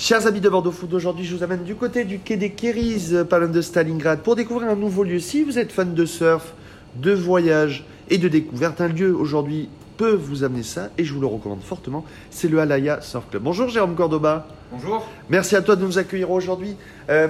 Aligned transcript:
Chers 0.00 0.28
amis 0.28 0.40
de 0.40 0.48
Bordeaux 0.48 0.70
Food, 0.70 0.94
aujourd'hui 0.94 1.24
je 1.24 1.34
vous 1.34 1.42
amène 1.42 1.64
du 1.64 1.74
côté 1.74 2.04
du 2.04 2.20
quai 2.20 2.36
des 2.36 2.52
Kéris, 2.52 3.14
pas 3.28 3.40
loin 3.40 3.48
de 3.48 3.60
Stalingrad, 3.60 4.20
pour 4.20 4.36
découvrir 4.36 4.68
un 4.68 4.76
nouveau 4.76 5.02
lieu. 5.02 5.18
Si 5.18 5.42
vous 5.42 5.58
êtes 5.58 5.72
fan 5.72 5.92
de 5.92 6.04
surf, 6.04 6.54
de 6.94 7.12
voyage 7.12 7.84
et 8.08 8.16
de 8.16 8.28
découverte, 8.28 8.80
un 8.80 8.86
lieu 8.86 9.12
aujourd'hui 9.12 9.68
peut 9.96 10.14
vous 10.14 10.44
amener 10.44 10.62
ça 10.62 10.90
et 10.98 11.04
je 11.04 11.12
vous 11.12 11.20
le 11.20 11.26
recommande 11.26 11.62
fortement. 11.64 12.04
C'est 12.30 12.46
le 12.46 12.60
Alaya 12.60 13.00
Surf 13.00 13.28
Club. 13.28 13.42
Bonjour 13.42 13.70
Jérôme 13.70 13.96
Cordoba. 13.96 14.46
Bonjour. 14.70 15.04
Merci 15.30 15.56
à 15.56 15.62
toi 15.62 15.74
de 15.74 15.84
nous 15.84 15.98
accueillir 15.98 16.30
aujourd'hui. 16.30 16.76
Euh, 17.10 17.26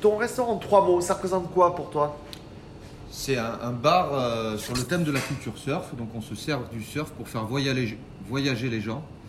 ton 0.00 0.16
restaurant 0.16 0.52
en 0.54 0.56
trois 0.56 0.86
mots, 0.86 1.02
ça 1.02 1.12
représente 1.12 1.52
quoi 1.52 1.76
pour 1.76 1.90
toi? 1.90 2.16
C'est 3.10 3.36
un, 3.36 3.58
un 3.62 3.72
bar 3.72 4.14
euh, 4.14 4.56
sur 4.56 4.72
le 4.72 4.80
thème 4.80 5.04
de 5.04 5.12
la 5.12 5.20
culture 5.20 5.58
surf. 5.58 5.94
Donc 5.98 6.08
on 6.14 6.22
se 6.22 6.34
sert 6.34 6.60
du 6.72 6.82
surf 6.82 7.10
pour 7.10 7.28
faire 7.28 7.44
voyager, 7.44 7.98
voyager 8.26 8.70
les 8.70 8.80
gens, 8.80 9.04
euh, 9.04 9.21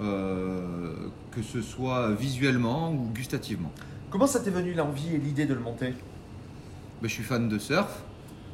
que 0.00 1.42
ce 1.42 1.62
soit 1.62 2.12
visuellement 2.12 2.92
ou 2.92 3.08
gustativement. 3.14 3.70
Comment 4.10 4.26
ça 4.26 4.40
t'est 4.40 4.50
venu 4.50 4.74
l'envie 4.74 5.14
et 5.14 5.18
l'idée 5.18 5.46
de 5.46 5.54
le 5.54 5.60
monter? 5.60 5.94
Ben, 7.00 7.08
je 7.08 7.14
suis 7.14 7.22
fan 7.22 7.48
de 7.48 7.58
surf. 7.58 8.02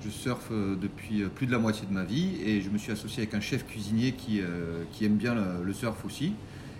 Je 0.04 0.10
surfe 0.10 0.48
euh, 0.52 0.76
depuis 0.76 1.22
euh, 1.22 1.28
plus 1.28 1.46
de 1.46 1.52
la 1.52 1.58
moitié 1.58 1.86
de 1.86 1.92
ma 1.92 2.04
vie 2.04 2.36
et 2.44 2.60
je 2.60 2.68
me 2.70 2.78
suis 2.78 2.92
associé 2.92 3.22
avec 3.22 3.34
un 3.34 3.40
chef 3.40 3.66
cuisinier 3.66 4.12
qui, 4.12 4.40
euh, 4.40 4.84
qui 4.92 5.04
aime 5.06 5.16
bien 5.16 5.34
le, 5.34 5.64
le 5.64 5.72
surf 5.72 6.04
aussi. 6.04 6.26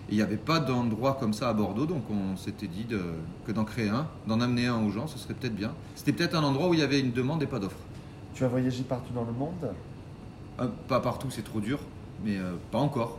Et 0.09 0.11
il 0.11 0.15
n'y 0.15 0.21
avait 0.21 0.37
pas 0.37 0.59
d'endroit 0.59 1.17
comme 1.19 1.33
ça 1.33 1.49
à 1.49 1.53
Bordeaux, 1.53 1.85
donc 1.85 2.03
on 2.09 2.37
s'était 2.37 2.67
dit 2.67 2.85
de- 2.85 3.01
que 3.45 3.51
d'en 3.51 3.65
créer 3.65 3.89
un, 3.89 4.07
d'en 4.27 4.39
amener 4.39 4.67
un 4.67 4.81
aux 4.85 4.91
gens, 4.91 5.07
ce 5.07 5.17
serait 5.17 5.33
peut-être 5.33 5.55
bien. 5.55 5.73
C'était 5.95 6.13
peut-être 6.13 6.35
un 6.35 6.43
endroit 6.43 6.69
où 6.69 6.73
il 6.73 6.79
y 6.79 6.83
avait 6.83 6.99
une 7.01 7.11
demande 7.11 7.43
et 7.43 7.47
pas 7.47 7.59
d'offre. 7.59 7.75
Tu 8.33 8.45
as 8.45 8.47
voyagé 8.47 8.83
partout 8.83 9.11
dans 9.13 9.25
le 9.25 9.33
monde? 9.33 9.73
Euh, 10.61 10.67
Pas 10.87 11.01
partout, 11.01 11.29
c'est 11.29 11.43
trop 11.43 11.59
dur, 11.59 11.79
mais 12.23 12.37
euh, 12.37 12.53
pas 12.71 12.77
encore. 12.79 13.17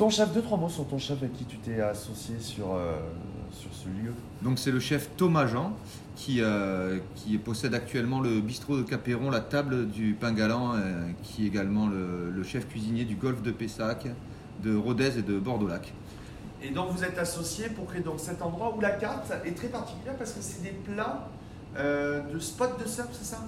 Ton 0.00 0.08
chef, 0.08 0.32
deux, 0.32 0.40
trois 0.40 0.56
mots 0.56 0.70
sur 0.70 0.86
ton 0.86 0.96
chef 0.96 1.18
avec 1.18 1.34
qui 1.34 1.44
tu 1.44 1.58
t'es 1.58 1.78
associé 1.82 2.36
sur, 2.40 2.72
euh, 2.72 2.96
sur 3.52 3.68
ce 3.70 3.86
lieu. 3.88 4.14
Donc 4.40 4.58
c'est 4.58 4.70
le 4.70 4.80
chef 4.80 5.10
Thomas 5.18 5.46
Jean 5.46 5.74
qui, 6.16 6.38
euh, 6.40 7.00
qui 7.16 7.36
possède 7.36 7.74
actuellement 7.74 8.20
le 8.20 8.40
bistrot 8.40 8.78
de 8.78 8.82
Capéron, 8.82 9.30
la 9.30 9.40
table 9.40 9.88
du 9.88 10.16
pain 10.18 10.32
galant, 10.32 10.72
euh, 10.74 11.10
qui 11.22 11.44
est 11.44 11.48
également 11.48 11.86
le, 11.86 12.30
le 12.30 12.42
chef 12.42 12.66
cuisinier 12.66 13.04
du 13.04 13.14
golfe 13.14 13.42
de 13.42 13.50
Pessac, 13.50 14.06
de 14.64 14.74
Rodez 14.74 15.18
et 15.18 15.22
de 15.22 15.38
Bordeaux-Lac. 15.38 15.92
Et 16.62 16.70
donc 16.70 16.92
vous 16.92 17.04
êtes 17.04 17.18
associé 17.18 17.68
pour 17.68 17.84
créer 17.84 18.00
donc 18.00 18.20
cet 18.20 18.40
endroit 18.40 18.74
où 18.74 18.80
la 18.80 18.92
carte 18.92 19.30
est 19.44 19.52
très 19.52 19.68
particulière 19.68 20.16
parce 20.16 20.32
que 20.32 20.40
c'est 20.40 20.62
des 20.62 20.70
plats 20.70 21.28
euh, 21.76 22.22
de 22.22 22.38
spots 22.38 22.78
de 22.82 22.88
surf, 22.88 23.10
c'est 23.12 23.26
ça? 23.26 23.44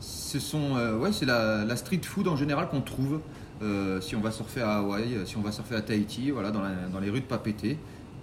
Ce 0.00 0.40
sont, 0.40 0.74
euh, 0.74 0.98
ouais, 0.98 1.12
c'est 1.12 1.26
la, 1.26 1.64
la 1.64 1.76
street 1.76 2.00
food 2.02 2.26
en 2.26 2.34
général 2.34 2.68
qu'on 2.70 2.80
trouve 2.80 3.20
euh, 3.62 4.00
si 4.00 4.16
on 4.16 4.20
va 4.20 4.30
surfer 4.30 4.62
à 4.62 4.78
Hawaï, 4.78 5.18
si 5.26 5.36
on 5.36 5.42
va 5.42 5.52
surfer 5.52 5.74
à 5.76 5.80
Tahiti, 5.82 6.30
voilà, 6.30 6.50
dans, 6.50 6.62
la- 6.62 6.88
dans 6.92 7.00
les 7.00 7.10
rues 7.10 7.20
de 7.20 7.26
Papeete. 7.26 7.76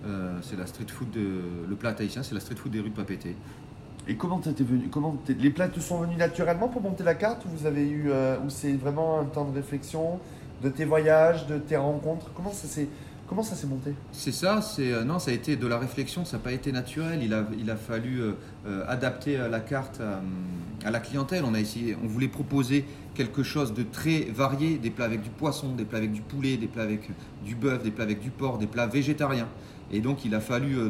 Euh, 0.05 0.37
c'est 0.43 0.57
la 0.57 0.67
street 0.67 0.85
food, 0.89 1.09
de, 1.11 1.27
le 1.67 1.75
plat 1.75 1.91
tahitien, 1.93 2.21
c'est 2.23 2.35
la 2.35 2.39
street 2.39 2.55
food 2.55 2.71
des 2.71 2.79
rues 2.79 2.91
de 2.91 2.95
Papeete. 2.95 3.35
Et 4.07 4.15
comment 4.15 4.37
t'étais 4.39 4.63
venu 4.63 4.87
comment 4.89 5.17
t'es- 5.25 5.33
Les 5.33 5.49
plats 5.49 5.67
te 5.67 5.79
sont 5.79 5.99
venus 5.99 6.17
naturellement 6.17 6.67
pour 6.69 6.81
monter 6.81 7.03
la 7.03 7.15
carte 7.15 7.43
ou 7.45 7.49
vous 7.49 7.65
avez 7.65 7.87
eu 7.89 8.05
euh, 8.09 8.37
ou 8.45 8.49
c'est 8.49 8.73
vraiment 8.73 9.19
un 9.19 9.25
temps 9.25 9.45
de 9.45 9.55
réflexion 9.55 10.19
de 10.63 10.69
tes 10.69 10.85
voyages, 10.85 11.45
de 11.47 11.57
tes 11.57 11.77
rencontres 11.77 12.27
Comment 12.35 12.51
ça 12.53 12.67
s'est 12.67 12.87
comment 13.27 13.43
ça 13.43 13.55
s'est 13.55 13.67
monté? 13.67 13.93
C'est 14.13 14.31
ça, 14.31 14.61
c'est 14.61 14.93
euh, 14.93 15.03
non, 15.03 15.19
ça 15.19 15.31
a 15.31 15.33
été 15.33 15.57
de 15.57 15.67
la 15.67 15.77
réflexion, 15.77 16.23
ça 16.25 16.37
n'a 16.37 16.43
pas 16.43 16.53
été 16.53 16.71
naturel. 16.71 17.21
Il 17.21 17.33
a, 17.33 17.45
il 17.59 17.69
a 17.69 17.75
fallu 17.75 18.21
euh, 18.21 18.31
euh, 18.67 18.85
adapter 18.87 19.37
euh, 19.37 19.49
la 19.49 19.59
carte 19.59 19.99
à, 19.99 20.21
à 20.87 20.91
la 20.91 20.99
clientèle. 20.99 21.43
On 21.45 21.53
a 21.53 21.59
essayé, 21.59 21.95
on 22.03 22.07
voulait 22.07 22.27
proposer 22.27 22.85
quelque 23.13 23.43
chose 23.43 23.73
de 23.73 23.83
très 23.83 24.21
varié, 24.21 24.77
des 24.77 24.89
plats 24.89 25.05
avec 25.05 25.21
du 25.21 25.29
poisson, 25.29 25.75
des 25.75 25.85
plats 25.85 25.97
avec 25.99 26.11
du 26.11 26.21
poulet, 26.21 26.57
des 26.57 26.67
plats 26.67 26.83
avec 26.83 27.09
du 27.45 27.55
bœuf, 27.55 27.83
des 27.83 27.91
plats 27.91 28.05
avec 28.05 28.19
du 28.19 28.29
porc, 28.29 28.57
des 28.57 28.67
plats 28.67 28.87
végétariens. 28.87 29.47
Et 29.89 30.01
donc 30.01 30.25
il 30.25 30.35
a 30.35 30.41
fallu, 30.41 30.77
euh, 30.77 30.89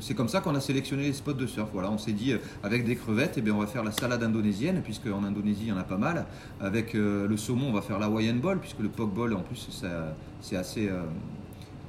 c'est 0.00 0.14
comme 0.14 0.28
ça 0.28 0.40
qu'on 0.40 0.54
a 0.56 0.60
sélectionné 0.60 1.04
les 1.04 1.12
spots 1.12 1.32
de 1.34 1.46
surf. 1.46 1.68
Voilà, 1.72 1.90
on 1.90 1.98
s'est 1.98 2.12
dit 2.12 2.32
euh, 2.32 2.38
avec 2.62 2.84
des 2.84 2.96
crevettes, 2.96 3.34
eh 3.36 3.40
bien 3.40 3.54
on 3.54 3.60
va 3.60 3.66
faire 3.68 3.84
la 3.84 3.92
salade 3.92 4.22
indonésienne, 4.22 4.80
puisque 4.82 5.06
en 5.06 5.22
Indonésie 5.22 5.62
il 5.62 5.68
y 5.68 5.72
en 5.72 5.76
a 5.76 5.84
pas 5.84 5.96
mal. 5.96 6.26
Avec 6.60 6.94
euh, 6.94 7.28
le 7.28 7.36
saumon, 7.36 7.68
on 7.68 7.72
va 7.72 7.82
faire 7.82 7.98
la 8.00 8.06
Hawaiian 8.06 8.34
bowl, 8.34 8.58
puisque 8.58 8.80
le 8.80 8.88
poke 8.88 9.14
bowl 9.14 9.32
en 9.34 9.42
plus 9.42 9.68
c'est 10.40 10.56
assez 10.56 10.88
euh, 10.88 11.02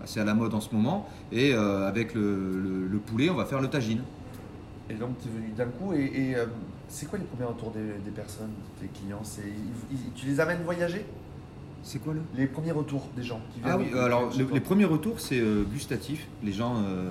c'est 0.06 0.20
à 0.20 0.26
la 0.26 0.34
mode 0.36 0.54
en 0.54 0.62
ce 0.62 0.74
moment. 0.76 1.08
Et 1.32 1.54
euh, 1.54 1.88
avec 1.88 2.14
le- 2.14 2.88
le 2.92 2.98
poulet, 3.00 3.30
on 3.30 3.36
va 3.36 3.46
faire 3.46 3.62
le 3.62 3.68
tagine. 3.70 4.02
Et 4.90 4.96
donc 4.96 5.12
tu 5.22 5.28
es 5.30 5.32
venu 5.32 5.50
d'un 5.56 5.66
coup 5.68 5.94
et, 5.94 6.12
et, 6.14 6.36
euh, 6.36 6.46
c'est 6.90 7.08
quoi 7.08 7.18
les 7.18 7.26
premiers 7.26 7.46
retours 7.48 7.72
des, 7.72 7.80
des 8.04 8.12
personnes, 8.12 8.52
tes 8.80 8.88
clients? 8.88 9.22
C'est 9.24 9.42
ils- 9.44 9.98
ils- 9.98 10.12
tu 10.14 10.26
les 10.26 10.40
amènes 10.40 10.62
voyager? 10.64 11.06
C'est 11.84 12.00
quoi 12.00 12.14
le 12.14 12.22
Les 12.36 12.48
premiers 12.48 12.72
retours 12.72 13.08
des 13.16 13.24
gens 13.24 13.42
qui 13.54 13.60
viennent 13.60 13.74
Ah 13.74 13.78
oui, 13.78 13.88
euh, 13.94 14.06
alors 14.06 14.30
le- 14.38 14.48
les 14.54 14.60
premiers 14.62 14.86
retours, 14.86 15.20
c'est 15.20 15.40
euh, 15.40 15.64
gustatif. 15.64 16.28
Les 16.44 16.54
gens 16.54 16.76
euh, 16.86 17.10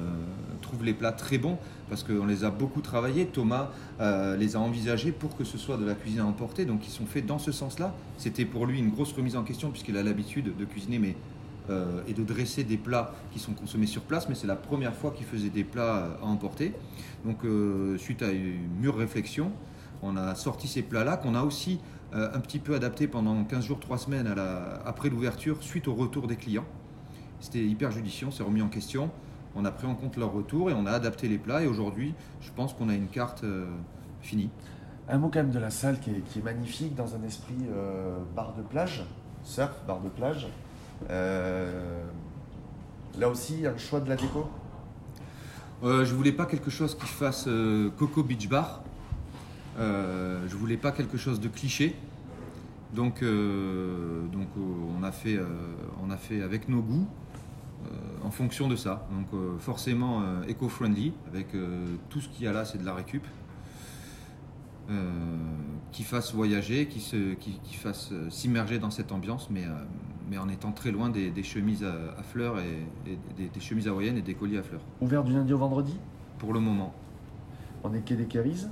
trouvent 0.62 0.84
les 0.84 0.94
plats 0.94 1.12
très 1.12 1.36
bons 1.38 1.58
parce 1.90 2.02
qu'on 2.04 2.24
les 2.26 2.44
a 2.44 2.50
beaucoup 2.50 2.80
travaillés. 2.80 3.26
Thomas 3.26 3.70
euh, 4.00 4.36
les 4.36 4.56
a 4.56 4.60
envisagés 4.60 5.12
pour 5.12 5.36
que 5.36 5.44
ce 5.44 5.58
soit 5.58 5.76
de 5.76 5.84
la 5.84 5.94
cuisine 5.94 6.20
à 6.20 6.26
emporter, 6.26 6.64
donc 6.64 6.86
ils 6.86 6.90
sont 6.90 7.04
faits 7.06 7.26
dans 7.26 7.38
ce 7.38 7.52
sens-là. 7.52 7.94
C'était 8.16 8.44
pour 8.46 8.64
lui 8.66 8.78
une 8.78 8.90
grosse 8.90 9.12
remise 9.12 9.36
en 9.36 9.42
question 9.42 9.70
puisqu'il 9.70 9.96
a 9.98 10.02
l'habitude 10.02 10.56
de 10.56 10.64
cuisiner 10.64 10.98
mais, 10.98 11.16
et 12.06 12.12
de 12.12 12.24
dresser 12.24 12.64
des 12.64 12.76
plats 12.76 13.14
qui 13.32 13.38
sont 13.38 13.52
consommés 13.52 13.86
sur 13.86 14.02
place, 14.02 14.28
mais 14.28 14.34
c'est 14.34 14.46
la 14.46 14.56
première 14.56 14.94
fois 14.94 15.12
qu'il 15.12 15.26
faisait 15.26 15.50
des 15.50 15.64
plats 15.64 15.96
euh, 15.96 16.22
à 16.22 16.26
emporter. 16.26 16.74
Donc 17.24 17.44
euh, 17.44 17.96
suite 17.98 18.22
à 18.22 18.30
une 18.30 18.68
mûre 18.80 18.96
réflexion, 18.96 19.52
on 20.02 20.16
a 20.16 20.34
sorti 20.34 20.66
ces 20.66 20.82
plats-là 20.82 21.16
qu'on 21.16 21.34
a 21.34 21.42
aussi 21.42 21.80
euh, 22.14 22.28
un 22.34 22.40
petit 22.40 22.58
peu 22.58 22.74
adapté 22.74 23.06
pendant 23.06 23.42
15 23.44 23.64
jours, 23.64 23.80
3 23.80 23.98
semaines 23.98 24.34
après 24.84 25.08
l'ouverture, 25.08 25.62
suite 25.62 25.88
au 25.88 25.94
retour 25.94 26.26
des 26.26 26.36
clients. 26.36 26.66
C'était 27.40 27.64
hyper 27.64 27.90
judicieux, 27.90 28.26
on 28.28 28.30
s'est 28.30 28.42
remis 28.42 28.62
en 28.62 28.68
question, 28.68 29.10
on 29.56 29.64
a 29.64 29.70
pris 29.70 29.86
en 29.86 29.94
compte 29.94 30.16
leur 30.16 30.32
retour 30.32 30.70
et 30.70 30.74
on 30.74 30.86
a 30.86 30.90
adapté 30.90 31.28
les 31.28 31.38
plats. 31.38 31.62
Et 31.62 31.66
aujourd'hui, 31.66 32.14
je 32.40 32.50
pense 32.50 32.74
qu'on 32.74 32.88
a 32.88 32.94
une 32.94 33.08
carte 33.08 33.44
euh, 33.44 33.66
finie. 34.20 34.50
Un 35.08 35.18
mot 35.18 35.28
quand 35.28 35.40
même 35.40 35.50
de 35.50 35.58
la 35.58 35.70
salle 35.70 35.98
qui 36.00 36.10
est, 36.10 36.20
qui 36.20 36.40
est 36.40 36.42
magnifique 36.42 36.94
dans 36.94 37.14
un 37.14 37.22
esprit 37.22 37.56
euh, 37.70 38.18
bar 38.36 38.54
de 38.54 38.62
plage, 38.62 39.04
surf, 39.42 39.74
bar 39.86 40.00
de 40.00 40.08
plage. 40.08 40.46
Euh, 41.10 42.04
là 43.18 43.28
aussi, 43.28 43.66
un 43.66 43.76
choix 43.76 44.00
de 44.00 44.08
la 44.08 44.16
déco? 44.16 44.46
Euh, 45.82 46.04
je 46.04 46.14
voulais 46.14 46.32
pas 46.32 46.46
quelque 46.46 46.70
chose 46.70 46.96
qui 46.96 47.06
fasse 47.06 47.46
euh, 47.48 47.90
Coco 47.98 48.22
Beach 48.22 48.48
Bar. 48.48 48.82
Je 49.78 50.56
voulais 50.56 50.76
pas 50.76 50.92
quelque 50.92 51.16
chose 51.16 51.40
de 51.40 51.48
cliché. 51.48 51.96
Donc, 52.94 53.24
on, 53.24 55.02
a 55.02 55.10
fait, 55.12 56.42
avec 56.42 56.68
nos 56.68 56.82
goûts 56.82 57.06
en 58.22 58.30
fonction 58.30 58.68
de 58.68 58.76
ça. 58.76 59.08
Donc 59.10 59.58
forcément 59.60 60.22
éco-friendly, 60.46 61.14
avec 61.26 61.48
tout 62.10 62.20
ce 62.20 62.28
qu'il 62.28 62.44
y 62.44 62.48
a 62.48 62.52
là, 62.52 62.64
c'est 62.64 62.78
de 62.78 62.84
la 62.84 62.94
récup. 62.94 63.26
Qui 65.90 66.02
fasse 66.02 66.34
voyager, 66.34 66.86
qui, 66.86 67.00
qui, 67.40 67.74
fasse 67.74 68.12
s'immerger 68.28 68.78
dans 68.78 68.90
cette 68.90 69.10
ambiance, 69.10 69.48
mais, 69.50 69.64
mais 70.32 70.38
en 70.38 70.48
étant 70.48 70.72
très 70.72 70.90
loin 70.90 71.10
des, 71.10 71.30
des 71.30 71.42
chemises 71.42 71.84
à, 71.84 72.18
à 72.18 72.22
fleurs 72.22 72.58
et, 72.58 73.10
et 73.10 73.18
des, 73.36 73.48
des 73.50 73.60
chemises 73.60 73.86
hawaïennes 73.86 74.16
et 74.16 74.22
des 74.22 74.32
colliers 74.32 74.56
à 74.56 74.62
fleurs. 74.62 74.80
Ouvert 75.02 75.24
du 75.24 75.34
lundi 75.34 75.52
au 75.52 75.58
vendredi? 75.58 75.94
Pour 76.38 76.54
le 76.54 76.60
moment, 76.60 76.94
On 77.84 77.92
est 77.92 78.00
quai 78.00 78.16
des 78.16 78.24
Kéris. 78.24 78.66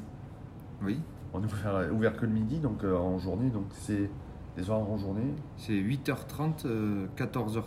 oui. 0.82 0.98
On 1.32 1.42
est 1.42 1.44
ouvert, 1.44 1.92
ouvert 1.92 2.16
que 2.16 2.26
le 2.26 2.32
midi, 2.32 2.58
donc 2.58 2.82
euh, 2.82 2.96
en 2.96 3.18
journée. 3.20 3.50
Donc 3.50 3.66
c'est 3.72 4.10
des 4.56 4.68
horaires 4.70 4.90
en 4.90 4.96
journée. 4.98 5.32
C'est 5.58 5.74
8h30, 5.74 6.64
euh, 6.66 7.06
14h30. 7.16 7.60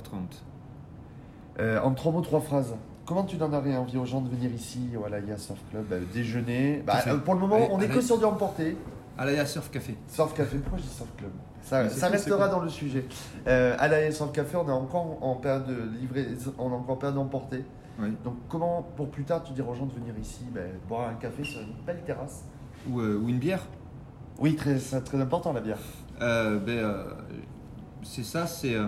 Euh, 1.60 1.80
en 1.82 1.94
trois 1.94 2.12
mots, 2.12 2.20
trois 2.22 2.42
phrases. 2.42 2.76
Comment 3.06 3.24
tu 3.24 3.38
donnerais 3.38 3.78
envie 3.78 3.98
aux 3.98 4.06
gens 4.06 4.20
de 4.22 4.28
venir 4.28 4.52
ici 4.52 4.90
au 5.00 5.06
Alaya 5.06 5.38
Surf 5.38 5.60
Club 5.70 5.86
Déjeuner? 6.14 6.84
Bah, 6.86 6.96
euh, 7.08 7.18
pour 7.20 7.36
le 7.36 7.40
moment, 7.42 7.60
on 7.72 7.80
est 7.80 7.88
que 7.88 8.02
sur 8.02 8.18
du 8.18 8.26
emporté. 8.26 8.76
Alaya 9.18 9.46
Surf 9.46 9.70
Café. 9.70 9.96
Surf 10.08 10.34
Café, 10.34 10.58
pourquoi 10.58 10.80
je 10.80 10.84
dis 10.84 10.90
Surf 10.90 11.10
Club? 11.18 11.32
Ça, 11.62 11.88
cool, 11.88 12.12
restera 12.12 12.48
cool. 12.48 12.58
dans 12.58 12.64
le 12.64 12.70
sujet. 12.70 13.06
Euh, 13.48 13.78
la 13.78 14.12
Surf 14.12 14.32
Café, 14.32 14.58
on 14.58 14.68
est 14.68 14.72
encore 14.72 15.18
en 15.22 15.36
période 15.36 15.66
de 15.66 15.98
livraison, 16.00 16.54
on 16.58 16.72
est 16.72 16.76
encore 16.76 16.96
en 16.96 16.98
période 16.98 17.16
d'emporter. 17.16 17.64
Oui. 18.00 18.10
Donc 18.24 18.36
comment, 18.50 18.82
pour 18.96 19.10
plus 19.10 19.24
tard, 19.24 19.44
tu 19.44 19.54
dirais 19.54 19.70
aux 19.70 19.76
gens 19.76 19.86
de 19.86 19.94
venir 19.94 20.14
ici, 20.20 20.46
ben, 20.52 20.68
boire 20.90 21.10
un 21.10 21.14
café 21.14 21.44
sur 21.44 21.62
une 21.62 21.74
belle 21.86 22.02
terrasse? 22.06 22.44
Ou, 22.90 23.00
euh, 23.00 23.18
ou 23.18 23.30
une 23.30 23.38
bière? 23.40 23.64
Oui, 24.40 24.56
très, 24.56 24.80
c'est 24.80 25.02
très 25.02 25.22
important 25.22 25.54
la 25.54 25.62
bière. 25.62 25.78
Euh, 26.22 26.60
ben, 26.60 26.78
euh, 26.78 27.04
c'est 28.02 28.24
ça, 28.24 28.48
c'est 28.48 28.74
euh, 28.74 28.88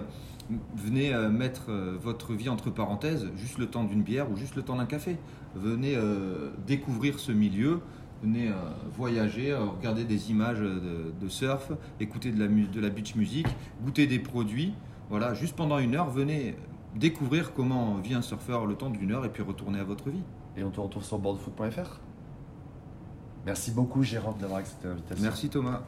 venez 0.76 1.14
euh, 1.14 1.30
mettre 1.30 1.70
euh, 1.70 1.98
votre 2.02 2.34
vie 2.34 2.50
entre 2.50 2.72
parenthèses, 2.72 3.28
juste 3.36 3.60
le 3.60 3.68
temps 3.68 3.84
d'une 3.84 4.02
bière 4.02 4.30
ou 4.32 4.36
juste 4.36 4.56
le 4.56 4.64
temps 4.64 4.76
d'un 4.76 4.86
café. 4.86 5.18
Venez 5.56 5.96
euh, 5.96 6.50
découvrir 6.66 7.20
ce 7.20 7.32
milieu, 7.32 7.82
venez 8.26 8.50
euh, 8.50 8.54
voyager, 8.98 9.52
euh, 9.52 9.66
regarder 9.66 10.04
des 10.04 10.32
images 10.32 10.60
de, 10.60 11.14
de 11.20 11.28
surf, 11.30 11.72
écouter 12.00 12.32
de 12.32 12.40
la, 12.40 12.48
mu- 12.48 12.68
de 12.68 12.80
la 12.82 12.90
beach 12.90 13.16
music, 13.16 13.48
goûter 13.84 14.08
des 14.08 14.20
produits. 14.20 14.74
Voilà, 15.10 15.34
juste 15.34 15.56
pendant 15.56 15.78
une 15.80 15.96
heure, 15.96 16.10
venez 16.10 16.56
découvrir 16.96 17.54
comment 17.54 17.96
vit 17.96 18.14
un 18.16 18.22
surfeur 18.22 18.66
le 18.66 18.76
temps 18.76 18.90
d'une 18.90 19.12
heure 19.12 19.26
et 19.26 19.30
puis 19.30 19.44
retourner 19.44 19.80
à 19.80 19.84
votre 19.84 20.10
vie. 20.10 20.24
Et 20.58 20.64
on 20.64 20.72
te 20.72 20.80
retrouve 20.80 21.04
sur 21.04 21.20
boardfoot.fr. 21.20 22.00
Merci 23.46 23.72
beaucoup 23.72 24.02
Jérôme 24.02 24.38
d'avoir 24.40 24.60
accepté 24.60 24.88
l'invitation. 24.88 25.24
Merci 25.24 25.50
Thomas. 25.50 25.82